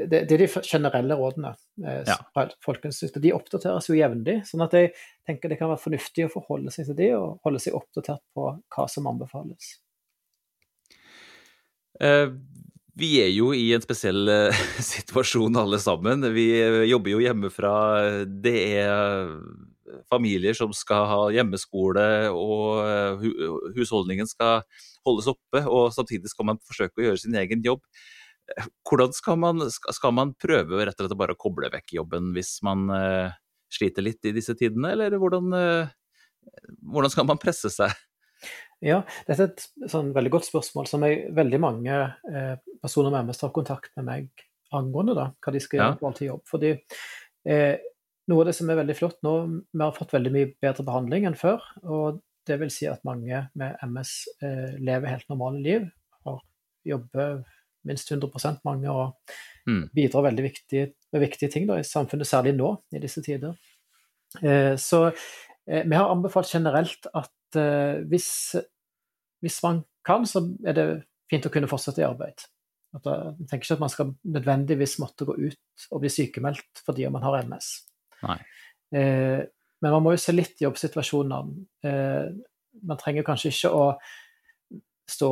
det, 0.06 0.20
det, 0.30 0.36
er 0.38 0.44
de 0.46 0.62
generelle 0.63 1.18
rådene. 1.18 1.50
Eh, 1.82 2.03
Ja. 2.08 2.15
fra 2.32 2.46
Folkehelseinstituttet. 2.63 3.24
De 3.25 3.34
oppdateres 3.34 3.89
jo 3.89 3.98
jevnlig. 3.98 4.38
sånn 4.48 4.62
at 4.63 4.75
jeg 4.77 4.94
tenker 5.27 5.50
det 5.50 5.58
kan 5.60 5.72
være 5.74 5.82
fornuftig 5.82 6.27
å 6.27 6.32
forholde 6.36 6.72
seg 6.72 6.86
til 6.91 7.00
de, 7.01 7.10
og 7.18 7.41
holde 7.44 7.60
seg 7.63 7.74
oppdatert 7.75 8.22
på 8.38 8.46
hva 8.75 8.86
som 8.88 9.10
anbefales. 9.10 9.74
Eh, 12.00 12.30
Vi 13.01 13.10
er 13.24 13.30
jo 13.34 13.50
i 13.56 13.72
en 13.74 13.82
spesiell 13.82 14.27
eh, 14.30 14.63
situasjon 14.94 15.58
alle 15.58 15.80
sammen. 15.82 16.22
Vi 16.36 16.48
eh, 16.62 16.84
jobber 16.91 17.15
jo 17.15 17.22
hjemmefra. 17.25 17.74
Det 18.27 18.58
er 18.77 19.32
familier 20.10 20.55
som 20.58 20.74
skal 20.75 21.05
ha 21.10 21.20
hjemmeskole, 21.36 22.05
og 22.34 22.81
eh, 22.86 23.27
husholdningen 23.77 24.29
skal 24.29 24.63
holdes 25.08 25.29
oppe, 25.34 25.63
og 25.67 25.91
samtidig 25.96 26.31
skal 26.31 26.50
man 26.51 26.62
forsøke 26.65 26.98
å 27.01 27.08
gjøre 27.10 27.22
sin 27.24 27.38
egen 27.41 27.63
jobb. 27.65 27.84
Eh, 28.55 28.67
Hvordan 28.89 29.13
skal 29.17 29.39
man, 29.41 29.63
skal 29.70 30.15
man 30.17 30.34
prøve 30.41 30.86
rett 30.86 30.98
og 31.00 31.08
slett 31.10 31.20
bare 31.20 31.38
å 31.38 31.41
koble 31.41 31.70
vekk 31.74 31.98
jobben 32.01 32.31
hvis 32.38 32.58
man 32.65 32.88
eh, 32.96 33.34
sliter 33.72 34.03
litt 34.05 34.25
i 34.27 34.34
disse 34.36 34.55
tidene, 34.60 34.91
eller 34.98 35.15
hvordan, 35.15 35.53
hvordan 36.91 37.13
skal 37.13 37.27
man 37.29 37.39
presse 37.39 37.70
seg? 37.72 37.93
Ja, 38.81 39.03
dette 39.27 39.46
er 39.46 39.51
et 39.51 39.91
sånn 39.91 40.10
veldig 40.15 40.31
godt 40.34 40.48
spørsmål 40.50 40.88
som 40.89 41.03
jeg, 41.05 41.27
veldig 41.38 41.60
mange 41.62 41.98
eh, 42.31 42.55
personer 42.81 43.13
med 43.13 43.29
MS 43.29 43.43
tar 43.43 43.53
kontakt 43.53 43.93
med 44.00 44.08
meg 44.08 44.46
angående, 44.74 45.13
da, 45.17 45.27
hva 45.38 45.53
de 45.53 45.62
skal 45.62 45.77
Ja. 45.79 45.89
gjøre 45.91 46.00
på 46.17 46.25
jobb. 46.25 46.41
Fordi 46.50 46.72
eh, 47.46 47.75
noe 48.31 48.43
av 48.43 48.50
det 48.50 48.57
som 48.57 48.69
er 48.71 48.79
veldig 48.79 48.97
flott 48.97 49.19
nå, 49.27 49.35
vi 49.69 49.83
har 49.83 49.95
fått 49.95 50.15
veldig 50.15 50.33
mye 50.33 50.51
bedre 50.63 50.85
behandling 50.88 51.27
enn 51.29 51.39
før. 51.39 51.63
Og 51.83 52.21
det 52.47 52.57
vil 52.61 52.71
si 52.73 52.88
at 52.89 53.03
mange 53.07 53.45
med 53.59 53.81
MS 53.85 54.13
eh, 54.41 54.77
lever 54.81 55.11
helt 55.11 55.27
normale 55.29 55.61
liv, 55.61 55.89
har 56.25 56.39
jobber 56.88 57.43
minst 57.85 58.09
100 58.13 58.61
mange 58.65 58.89
og 58.89 59.17
Mm. 59.67 59.89
bidrar 59.93 60.23
veldig 60.25 60.43
viktig, 60.43 60.93
med 61.13 61.21
viktige 61.21 61.51
ting 61.51 61.67
da, 61.69 61.77
i 61.77 61.85
samfunnet, 61.85 62.27
særlig 62.27 62.55
nå 62.57 62.73
i 62.95 63.01
disse 63.01 63.21
tider. 63.21 63.53
Eh, 64.41 64.75
så 64.79 65.03
eh, 65.67 65.83
vi 65.85 65.95
har 65.95 66.09
anbefalt 66.09 66.50
generelt 66.50 67.05
at 67.13 67.59
eh, 67.59 68.01
hvis, 68.09 68.55
hvis 69.43 69.59
man 69.63 69.83
kan, 70.07 70.25
så 70.25 70.41
er 70.65 70.77
det 70.77 70.88
fint 71.29 71.45
å 71.45 71.53
kunne 71.53 71.69
fortsette 71.69 72.01
i 72.01 72.07
arbeid. 72.07 72.47
At 72.97 73.05
jeg 73.07 73.47
tenker 73.47 73.67
ikke 73.67 73.77
at 73.77 73.83
man 73.85 73.93
skal 73.93 74.15
nødvendigvis 74.33 74.97
måtte 75.00 75.27
gå 75.29 75.38
ut 75.38 75.85
og 75.91 76.01
bli 76.01 76.09
sykemeldt 76.11 76.81
fordi 76.83 77.05
man 77.13 77.23
har 77.23 77.43
MS. 77.45 77.69
Eh, 78.91 79.41
men 79.81 79.95
man 79.95 80.03
må 80.05 80.13
jo 80.15 80.21
se 80.21 80.33
litt 80.35 80.61
i 80.61 80.67
jobbsituasjonene. 80.67 81.65
Eh, 81.87 82.25
man 82.87 82.99
trenger 82.99 83.25
kanskje 83.27 83.51
ikke 83.51 83.71
å 83.75 83.85
stå 85.09 85.31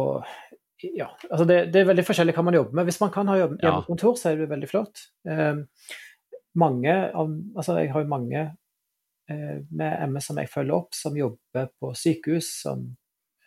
ja, 0.79 1.10
altså 1.27 1.43
det, 1.48 1.58
det 1.74 1.81
er 1.81 1.89
veldig 1.89 2.05
forskjellig 2.08 2.34
hva 2.38 2.43
man 2.48 2.55
jobber 2.55 2.77
med. 2.79 2.88
Hvis 2.88 3.01
man 3.01 3.12
kan 3.12 3.27
ha 3.27 3.36
jobb, 3.36 3.58
hjemmekontor, 3.60 4.15
så 4.15 4.29
er 4.29 4.39
det 4.39 4.48
veldig 4.51 4.69
flott. 4.72 5.01
Eh, 5.27 5.60
mange 6.60 6.96
av, 6.96 7.34
altså 7.55 7.75
jeg 7.81 7.91
har 7.93 8.05
jo 8.05 8.12
mange 8.12 8.43
eh, 9.29 9.58
med 9.67 10.05
MS 10.08 10.29
som 10.31 10.39
jeg 10.39 10.51
følger 10.51 10.77
opp, 10.77 10.96
som 10.96 11.17
jobber 11.19 11.67
på 11.79 11.91
sykehus 12.00 12.53
som, 12.63 12.86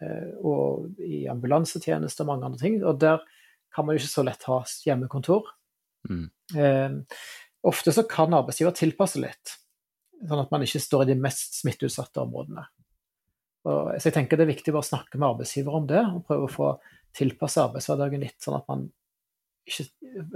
eh, 0.02 0.28
og 0.44 1.00
i 1.00 1.24
ambulansetjeneste 1.32 2.24
og 2.24 2.32
mange 2.34 2.50
andre 2.50 2.62
ting. 2.62 2.78
Og 2.84 3.00
der 3.00 3.24
kan 3.72 3.88
man 3.88 3.96
jo 3.96 4.02
ikke 4.02 4.12
så 4.12 4.26
lett 4.28 4.44
ha 4.50 4.60
hjemmekontor. 4.84 5.48
Mm. 6.10 6.26
Eh, 6.58 7.18
ofte 7.68 7.94
så 7.94 8.04
kan 8.08 8.34
arbeidsgiver 8.34 8.74
tilpasse 8.76 9.20
litt, 9.22 9.56
sånn 10.22 10.42
at 10.42 10.52
man 10.54 10.64
ikke 10.66 10.82
står 10.82 11.04
i 11.04 11.12
de 11.12 11.18
mest 11.22 11.60
smitteutsatte 11.60 12.22
områdene. 12.22 12.64
Og, 13.62 13.92
så 13.94 14.10
jeg 14.10 14.16
tenker 14.16 14.38
det 14.40 14.48
er 14.48 14.54
viktig 14.54 14.74
å 14.74 14.82
snakke 14.82 15.20
med 15.20 15.28
arbeidsgiver 15.34 15.78
om 15.78 15.86
det, 15.90 16.02
og 16.02 16.24
prøve 16.26 16.48
å 16.48 16.52
få 16.52 16.72
tilpasse 17.14 17.62
arbeidshverdagen 17.62 18.24
litt, 18.24 18.38
sånn 18.42 18.58
at 18.58 18.68
man 18.70 18.90
ikke 19.62 19.84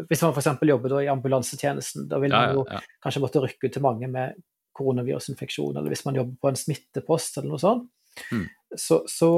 Hvis 0.06 0.20
man 0.22 0.30
f.eks. 0.30 0.60
jobber 0.62 0.92
i 1.00 1.08
ambulansetjenesten, 1.10 2.04
da 2.06 2.20
vil 2.22 2.30
man 2.30 2.52
jo 2.54 2.60
ja, 2.68 2.78
ja. 2.78 2.98
kanskje 3.02 3.22
måtte 3.24 3.40
rykke 3.42 3.66
ut 3.66 3.74
til 3.74 3.82
mange 3.82 4.06
med 4.06 4.36
koronavirusinfeksjon, 4.78 5.74
eller 5.74 5.90
hvis 5.90 6.04
man 6.06 6.20
jobber 6.20 6.36
på 6.44 6.52
en 6.52 6.58
smittepost 6.60 7.40
eller 7.40 7.50
noe 7.50 7.62
sånt, 7.62 7.88
Mm. 8.32 8.46
så, 8.76 9.04
så, 9.08 9.28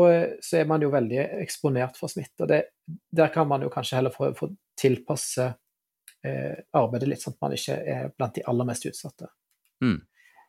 så 0.40 0.56
er 0.56 0.66
man 0.70 0.82
jo 0.82 0.90
veldig 0.92 1.18
eksponert 1.42 1.98
for 1.98 2.10
smitte. 2.10 2.44
og 2.44 2.48
det, 2.52 2.62
Der 3.10 3.32
kan 3.34 3.48
man 3.48 3.62
jo 3.62 3.70
kanskje 3.72 3.98
heller 3.98 4.14
få, 4.14 4.30
få 4.38 4.50
tilpasse 4.78 5.52
eh, 6.26 6.58
arbeidet 6.76 7.10
litt, 7.10 7.22
sånn 7.22 7.36
at 7.36 7.44
man 7.44 7.56
ikke 7.56 7.78
er 7.94 8.12
blant 8.16 8.36
de 8.38 8.44
aller 8.50 8.68
mest 8.68 8.86
utsatte. 8.88 9.30
Mm. 9.84 9.98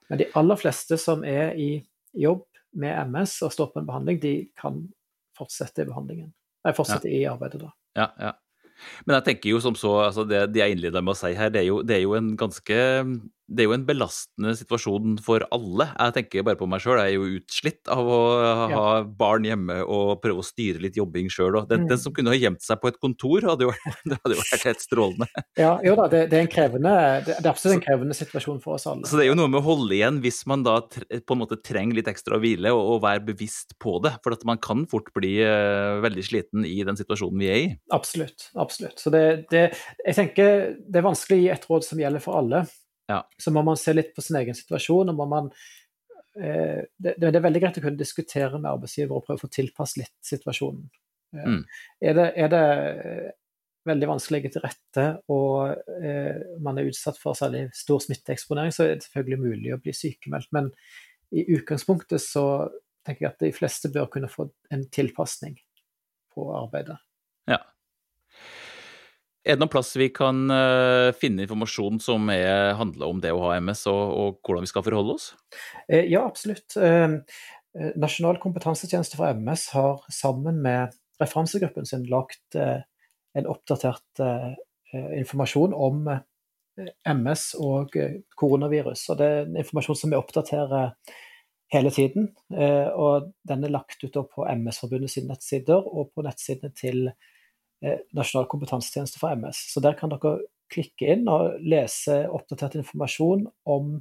Men 0.10 0.22
de 0.22 0.30
aller 0.42 0.60
fleste 0.60 0.98
som 0.98 1.26
er 1.28 1.54
i 1.60 1.72
jobb 2.18 2.46
med 2.80 2.96
MS 3.10 3.40
og 3.46 3.54
står 3.54 3.72
på 3.74 3.82
en 3.82 3.90
behandling, 3.90 4.20
de 4.22 4.34
kan 4.58 4.82
fortsette 5.38 5.84
i 5.84 5.90
behandlingen. 5.90 6.32
Nei, 6.66 6.76
fortsette 6.76 7.10
i 7.12 7.24
arbeidet, 7.30 7.62
da. 7.64 7.74
Ja, 7.98 8.08
ja. 8.20 8.36
Men 9.06 9.18
jeg 9.18 9.26
tenker 9.28 9.52
jo 9.52 9.60
som 9.64 9.76
så, 9.76 9.92
altså 10.06 10.24
det, 10.28 10.46
det 10.54 10.62
jeg 10.62 10.76
innleda 10.76 11.02
med 11.04 11.14
å 11.14 11.20
si 11.20 11.34
her, 11.36 11.52
det 11.52 11.64
er, 11.64 11.68
jo, 11.68 11.82
det 11.84 11.98
er 11.98 12.04
jo 12.06 12.16
en 12.16 12.32
ganske 12.40 12.78
Det 13.50 13.64
er 13.64 13.70
jo 13.70 13.74
en 13.76 13.86
belastende 13.88 14.54
situasjon 14.58 15.18
for 15.26 15.44
alle. 15.56 15.90
Jeg 15.96 16.16
tenker 16.20 16.46
bare 16.46 16.60
på 16.60 16.68
meg 16.70 16.84
sjøl, 16.84 17.00
jeg 17.02 17.16
er 17.16 17.18
jo 17.18 17.40
utslitt 17.40 17.90
av 17.92 18.06
å 18.06 18.20
ha 18.76 18.84
barn 19.04 19.48
hjemme 19.48 19.80
og 19.84 20.20
prøve 20.24 20.44
å 20.44 20.46
styre 20.46 20.82
litt 20.84 21.00
jobbing 21.00 21.32
sjøl. 21.34 21.58
Den, 21.70 21.80
Mm. 21.80 21.88
den 21.90 21.98
som 22.02 22.14
kunne 22.14 22.30
ha 22.34 22.38
gjemt 22.38 22.62
seg 22.62 22.82
på 22.82 22.90
et 22.92 23.00
kontor, 23.00 23.42
hadde 23.48 23.66
jo, 23.66 23.72
det 24.10 24.18
hadde 24.20 24.36
jo 24.36 24.42
vært 24.42 24.66
helt 24.68 24.84
strålende. 24.84 25.28
Ja, 25.58 25.72
jo 25.86 25.96
da, 25.98 26.08
det, 26.12 26.22
det 26.30 26.38
er 26.38 26.44
en 26.46 26.52
krevende 26.52 26.92
Det 27.26 27.38
er 27.40 27.50
absolutt 27.50 27.80
en 27.80 27.86
krevende 27.86 28.18
situasjon 28.18 28.60
for 28.64 28.76
oss 28.78 28.86
alle. 28.90 29.08
Så 29.10 29.18
det 29.18 29.26
er 29.26 29.32
jo 29.32 29.38
noe 29.40 29.50
med 29.52 29.62
å 29.62 29.66
holde 29.66 29.96
igjen 29.98 30.20
hvis 30.24 30.44
man 30.50 30.66
da 30.68 30.78
på 30.86 31.36
en 31.36 31.42
måte 31.42 31.58
trenger 31.66 31.98
litt 31.98 32.10
ekstra 32.12 32.38
hvile, 32.42 32.74
og, 32.76 32.84
og 32.96 33.02
være 33.08 33.24
bevisst 33.32 33.74
på 33.82 33.98
det. 34.04 34.14
For 34.24 34.36
at 34.36 34.46
man 34.48 34.60
kan 34.62 34.86
fort 34.92 35.10
bli 35.16 35.38
eh, 35.46 35.98
veldig 36.04 36.26
sliten 36.28 36.68
i 36.68 36.78
den 36.86 37.00
situasjonen 37.00 37.40
vi 37.42 37.50
er 37.50 37.60
i. 37.64 37.72
Absolutt. 37.96 38.50
absolutt. 38.60 39.00
Så 39.02 39.10
det, 39.14 39.24
det, 39.54 39.70
jeg 40.06 40.18
tenker 40.20 40.76
det 40.86 41.02
er 41.02 41.08
vanskelig 41.08 41.40
å 41.40 41.44
gi 41.44 41.50
et 41.56 41.68
råd 41.72 41.88
som 41.88 42.04
gjelder 42.04 42.24
for 42.24 42.40
alle. 42.44 42.66
Ja. 43.10 43.24
Så 43.42 43.52
må 43.56 43.64
man 43.66 43.80
se 43.80 43.94
litt 43.96 44.14
på 44.16 44.24
sin 44.24 44.38
egen 44.40 44.58
situasjon. 44.58 45.10
og 45.10 45.18
må 45.18 45.26
man 45.30 45.52
eh, 46.38 46.86
det, 46.98 47.18
det 47.18 47.34
er 47.34 47.46
veldig 47.46 47.64
greit 47.64 47.82
å 47.82 47.84
kunne 47.84 48.00
diskutere 48.00 48.60
med 48.60 48.70
arbeidsgiver 48.72 49.18
og 49.18 49.26
prøve 49.26 49.42
å 49.42 49.46
få 49.48 49.52
tilpasse 49.60 50.02
litt 50.02 50.16
situasjonen. 50.26 50.88
Eh, 51.36 51.46
Mm. 51.46 51.62
Er 52.02 52.14
det, 52.18 52.32
er 52.42 52.48
det 52.50 52.64
eh, 53.06 53.32
veldig 53.86 54.08
vanskelig 54.10 54.52
til 54.54 54.64
rette 54.64 55.04
og 55.30 55.76
eh, 56.02 56.40
man 56.62 56.80
er 56.80 56.90
utsatt 56.90 57.20
for 57.22 57.38
særlig 57.38 57.68
stor 57.78 58.02
smitteeksponering, 58.02 58.74
så 58.74 58.86
er 58.86 58.96
det 58.96 59.06
selvfølgelig 59.06 59.40
mulig 59.44 59.74
å 59.76 59.82
bli 59.84 59.94
sykemeldt. 59.94 60.50
Men 60.56 60.72
i 61.30 61.46
utgangspunktet 61.54 62.24
så 62.24 62.46
tenker 63.06 63.26
jeg 63.26 63.34
at 63.34 63.46
de 63.46 63.52
fleste 63.56 63.92
bør 63.94 64.10
kunne 64.14 64.32
få 64.32 64.50
en 64.74 64.86
tilpasning 64.90 65.58
på 66.34 66.50
arbeidet. 66.58 66.98
Ja. 67.50 67.62
Er 69.48 69.56
det 69.56 69.62
noen 69.64 69.72
plass 69.72 69.94
vi 69.96 70.10
kan 70.12 70.50
eh, 70.52 71.10
finne 71.16 71.46
informasjon 71.46 72.02
som 72.04 72.28
er, 72.34 72.74
handler 72.76 73.08
om 73.08 73.22
det 73.24 73.32
å 73.32 73.44
ha 73.46 73.54
MS, 73.62 73.86
og, 73.88 74.02
og 74.20 74.40
hvordan 74.44 74.66
vi 74.66 74.72
skal 74.72 74.84
forholde 74.84 75.16
oss? 75.16 75.30
Eh, 75.88 76.10
Ja, 76.12 76.26
absolutt. 76.28 76.76
Eh, 76.76 77.16
eh, 77.80 77.94
Nasjonal 78.00 78.42
kompetansetjeneste 78.44 79.20
for 79.20 79.32
MS 79.32 79.70
har 79.78 80.04
sammen 80.12 80.60
med 80.66 80.98
referansegruppen 81.20 81.88
sin 81.88 82.06
lagt 82.08 82.56
en 82.56 83.48
oppdatert 83.52 84.22
informasjon 85.20 85.74
om 85.76 86.06
MS 87.04 87.44
og 87.60 87.98
koronavirus. 88.40 89.02
Og 89.12 89.20
det 89.20 89.28
er 89.28 89.42
en 89.42 89.58
informasjon 89.60 90.00
som 90.00 90.14
vi 90.14 90.16
oppdaterer 90.16 90.94
hele 91.76 91.92
tiden. 91.92 92.30
Og 92.56 93.28
den 93.52 93.68
er 93.68 93.76
lagt 93.76 94.00
ut 94.00 94.16
på 94.16 94.48
MS-forbundet 94.48 95.12
sine 95.12 95.34
nettsider 95.34 95.84
og 95.84 96.14
på 96.16 96.24
nettsidene 96.24 96.72
til 96.80 97.12
eh, 97.12 97.30
Nasjonal 97.80 98.48
kompetansetjeneste 98.52 99.22
for 99.22 99.32
MS. 99.36 99.62
Så 99.72 99.84
der 99.84 99.96
kan 100.00 100.12
dere 100.12 100.40
klikke 100.70 101.14
inn 101.16 101.30
og 101.32 101.58
lese 101.66 102.22
oppdatert 102.30 102.78
informasjon 102.80 103.48
om 103.70 103.96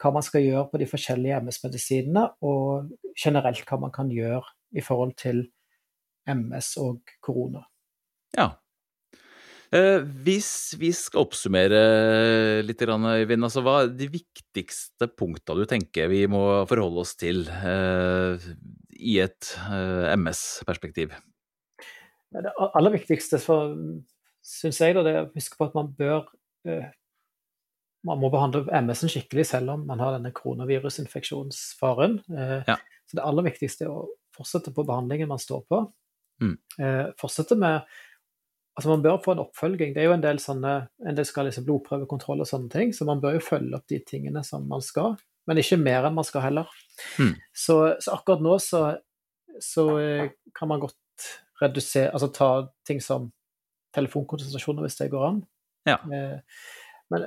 hva 0.00 0.12
man 0.14 0.24
skal 0.24 0.44
gjøre 0.44 0.68
på 0.70 0.80
de 0.80 0.88
forskjellige 0.88 1.42
MS-medisinene, 1.44 2.24
og 2.40 2.88
generelt 3.20 3.66
hva 3.68 3.80
man 3.82 3.92
kan 3.92 4.08
gjøre 4.12 4.46
i 4.72 4.84
forhold 4.84 5.12
til 5.20 5.44
MS 6.30 6.72
og 6.80 7.12
korona. 7.24 7.66
Ja. 8.36 8.52
Eh, 9.70 10.02
hvis 10.24 10.74
vi 10.80 10.90
skal 10.96 11.26
oppsummere 11.26 11.82
litt, 12.66 12.80
Øyvind, 12.82 13.46
altså 13.46 13.62
hva 13.62 13.76
er 13.84 13.92
de 13.94 14.08
viktigste 14.10 15.06
punktene 15.14 15.62
du 15.62 15.70
tenker 15.70 16.10
vi 16.10 16.24
må 16.30 16.42
forholde 16.70 17.04
oss 17.04 17.14
til 17.20 17.44
eh, 17.46 18.48
i 18.98 19.20
et 19.22 19.52
eh, 19.68 20.10
MS-perspektiv? 20.16 21.14
Det 22.30 22.52
aller 22.56 22.94
viktigste 22.94 23.40
syns 23.40 24.80
jeg 24.80 24.94
da, 24.96 25.02
det 25.04 25.12
er 25.14 25.24
å 25.26 25.30
huske 25.34 25.58
på 25.58 25.66
at 25.66 25.76
man 25.76 25.90
bør 25.98 26.28
eh, 26.68 26.88
Man 28.06 28.20
må 28.22 28.30
behandle 28.32 28.62
MS-en 28.80 29.10
skikkelig 29.12 29.44
selv 29.50 29.74
om 29.74 29.82
man 29.88 30.00
har 30.00 30.14
denne 30.16 30.30
koronavirusinfeksjonsfaren. 30.32 32.20
Eh, 32.32 32.60
Ja. 32.68 32.76
Så 33.10 33.18
det 33.18 33.24
aller 33.26 33.42
viktigste 33.42 33.84
er 33.84 33.90
å 33.90 34.06
fortsette 34.36 34.70
på 34.72 34.84
behandlingen 34.86 35.28
man 35.28 35.40
står 35.42 35.64
på. 35.68 35.80
Mm. 36.40 36.54
Eh, 36.78 37.10
fortsette 37.20 37.58
med 37.58 37.82
Altså 38.78 38.88
Man 38.88 39.02
bør 39.02 39.18
få 39.20 39.32
en 39.34 39.42
oppfølging. 39.42 39.90
Det 39.92 40.00
er 40.00 40.06
jo 40.06 40.14
en 40.14 40.22
del 40.22 40.38
sånne, 40.40 40.70
en 41.04 41.16
del 41.18 41.26
skal 41.28 41.44
liksom 41.44 41.66
blodprøvekontroll 41.66 42.40
og 42.40 42.48
sånne 42.48 42.70
ting, 42.72 42.92
så 42.96 43.04
man 43.04 43.20
bør 43.20 43.34
jo 43.36 43.42
følge 43.44 43.76
opp 43.76 43.84
de 43.90 43.98
tingene 44.06 44.40
som 44.46 44.62
man 44.70 44.80
skal. 44.80 45.18
Men 45.50 45.58
ikke 45.60 45.76
mer 45.76 46.06
enn 46.06 46.14
man 46.16 46.24
skal 46.24 46.46
heller. 46.46 46.70
Mm. 47.18 47.34
Så, 47.52 47.76
så 48.00 48.14
akkurat 48.14 48.40
nå 48.46 48.54
så, 48.62 48.84
så 49.60 49.84
kan 50.56 50.70
man 50.70 50.80
godt 50.86 51.26
redusere 51.60 52.12
Altså 52.12 52.30
ta 52.34 52.50
ting 52.86 53.02
som 53.04 53.30
telefonkonsultasjoner 53.96 54.86
hvis 54.86 54.98
det 55.00 55.10
går 55.12 55.26
an. 55.26 55.42
Ja. 55.88 55.96
Men, 56.06 57.24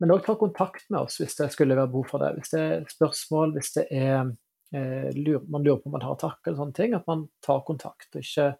men 0.00 0.12
også 0.12 0.26
ta 0.26 0.34
kontakt 0.40 0.88
med 0.90 1.06
oss 1.06 1.18
hvis 1.20 1.36
det 1.38 1.50
skulle 1.52 1.76
være 1.76 1.90
behov 1.92 2.08
for 2.10 2.24
det. 2.24 2.32
Hvis 2.38 2.52
det 2.54 2.62
er 2.62 2.86
spørsmål, 2.90 3.54
hvis 3.56 3.72
det 3.76 3.86
er 3.92 4.32
eh, 4.74 5.40
man 5.48 5.62
lurer 5.62 5.78
på 5.78 5.90
om 5.90 5.96
man 5.96 6.06
har 6.06 6.18
takk 6.20 6.40
eller 6.46 6.58
sånne 6.60 6.76
ting, 6.76 6.96
at 6.96 7.06
man 7.08 7.26
tar 7.44 7.64
kontakt 7.66 8.16
og 8.16 8.24
ikke, 8.24 8.50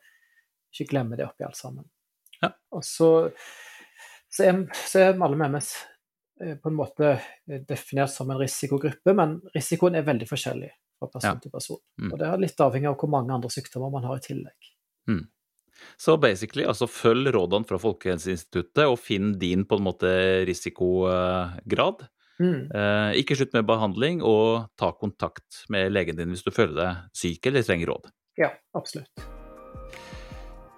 ikke 0.73 0.91
glemmer 0.93 1.21
det 1.21 1.29
oppi 1.29 1.47
alt 1.47 1.59
sammen. 1.59 1.89
Ja. 2.43 2.53
Og 2.77 2.85
så, 2.85 3.11
så, 4.29 4.49
er, 4.49 4.65
så 4.87 5.03
er 5.03 5.15
alle 5.15 5.41
med 5.41 5.57
MS 5.57 5.73
eh, 6.43 6.57
på 6.61 6.73
en 6.73 6.79
måte 6.79 7.13
eh, 7.17 7.63
definert 7.69 8.13
som 8.13 8.31
en 8.31 8.41
risikogruppe, 8.41 9.17
men 9.17 9.39
risikoen 9.57 9.99
er 9.99 10.09
veldig 10.09 10.29
forskjellig 10.31 10.73
fra 10.97 11.11
person 11.13 11.35
ja. 11.35 11.43
til 11.43 11.53
person. 11.53 11.83
Mm. 12.01 12.13
Og 12.13 12.19
det 12.21 12.31
er 12.31 12.43
litt 12.47 12.65
avhengig 12.65 12.91
av 12.93 12.99
hvor 13.01 13.13
mange 13.13 13.37
andre 13.37 13.53
sykdommer 13.53 13.93
man 13.93 14.09
har 14.09 14.21
i 14.21 14.25
tillegg. 14.25 14.73
Mm. 15.09 15.25
Så 16.01 16.17
basically, 16.21 16.65
altså 16.69 16.89
følg 16.91 17.31
rådene 17.35 17.69
fra 17.69 17.79
Folkehelseinstituttet 17.81 18.85
og 18.85 18.99
finn 19.01 19.35
din 19.41 19.65
på 19.69 19.79
en 19.79 19.87
måte 19.87 20.11
risikograd. 20.49 22.07
Mm. 22.41 22.69
Eh, 22.69 23.11
ikke 23.23 23.37
slutt 23.39 23.55
med 23.57 23.69
behandling, 23.69 24.21
og 24.25 24.69
ta 24.77 24.93
kontakt 24.97 25.65
med 25.73 25.93
legen 25.95 26.19
din 26.19 26.33
hvis 26.35 26.45
du 26.45 26.53
føler 26.53 26.77
deg 26.81 27.17
syk 27.17 27.49
eller 27.49 27.65
trenger 27.65 27.95
råd. 27.95 28.13
Ja, 28.41 28.53
absolutt. 28.77 29.25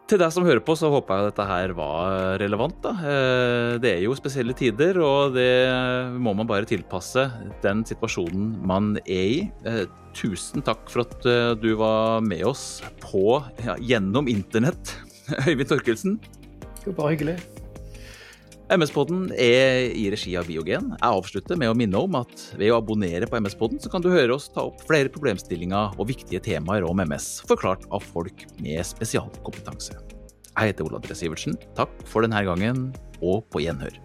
Til 0.08 0.16
deg 0.16 0.32
som 0.32 0.46
hører 0.46 0.62
på, 0.64 0.72
så 0.72 0.88
håper 0.88 1.18
jeg 1.18 1.28
dette 1.28 1.44
her 1.44 1.72
var 1.76 2.38
relevant. 2.40 2.78
Da. 2.80 2.94
Eh, 2.96 3.72
det 3.82 3.90
er 3.90 4.06
jo 4.06 4.16
spesielle 4.16 4.54
tider, 4.56 4.96
og 5.04 5.34
det 5.36 5.68
må 6.16 6.32
man 6.38 6.48
bare 6.48 6.68
tilpasse 6.68 7.26
den 7.60 7.84
situasjonen 7.84 8.54
man 8.70 8.94
er 9.04 9.26
i. 9.34 9.42
Eh, 9.68 9.84
tusen 10.16 10.64
takk 10.64 10.88
for 10.88 11.04
at 11.04 11.28
eh, 11.28 11.52
du 11.60 11.74
var 11.76 12.24
med 12.24 12.46
oss 12.48 12.80
på, 13.04 13.42
ja, 13.66 13.76
gjennom 13.76 14.32
internett, 14.32 14.96
Øyvind 15.44 15.68
Torkelsen. 15.74 16.16
Det 16.80 16.94
var 16.94 17.00
bare 17.02 17.16
hyggelig. 17.18 17.57
MS-podden 18.68 19.30
er 19.32 19.94
i 19.96 20.02
regi 20.12 20.34
av 20.36 20.44
Biogen. 20.44 20.90
Jeg 20.92 21.08
avslutter 21.08 21.56
med 21.56 21.70
å 21.72 21.76
minne 21.78 22.02
om 22.04 22.18
at 22.18 22.42
ved 22.60 22.68
å 22.68 22.76
abonnere 22.82 23.24
på 23.24 23.38
MS-podden, 23.40 23.80
så 23.80 23.88
kan 23.88 24.04
du 24.04 24.10
høre 24.12 24.36
oss 24.36 24.50
ta 24.52 24.66
opp 24.68 24.82
flere 24.84 25.08
problemstillinger 25.08 25.96
og 25.96 26.10
viktige 26.10 26.42
temaer 26.44 26.84
om 26.84 27.00
MS, 27.00 27.30
forklart 27.48 27.86
av 27.88 28.04
folk 28.04 28.44
med 28.60 28.84
spesialkompetanse. 28.84 29.96
Jeg 30.52 30.74
heter 30.74 30.84
Ola 30.84 31.00
Dre 31.00 31.16
Sivertsen. 31.16 31.56
Takk 31.80 31.96
for 32.12 32.28
denne 32.28 32.44
gangen, 32.44 32.90
og 33.24 33.48
på 33.48 33.64
gjenhør. 33.64 33.96